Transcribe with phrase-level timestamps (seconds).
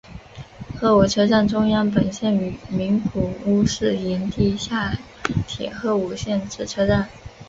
[0.79, 4.97] 鹤舞车站中央本线与名古屋市营地下
[5.47, 7.07] 铁鹤舞线之车站。